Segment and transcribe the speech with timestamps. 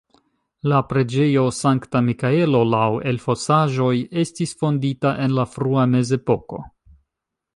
[0.71, 3.93] La preĝejo Sankta Mikaelo laŭ elfosaĵoj
[4.23, 6.63] estis fondita en la frua mezepoko.